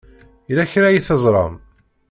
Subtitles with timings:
[0.49, 1.53] Yella kra ay teẓram?